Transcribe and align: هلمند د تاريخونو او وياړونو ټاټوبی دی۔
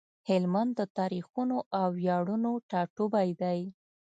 هلمند 0.29 0.71
د 0.79 0.81
تاريخونو 0.97 1.57
او 1.79 1.87
وياړونو 1.97 2.51
ټاټوبی 2.69 3.29
دی۔ 3.41 3.59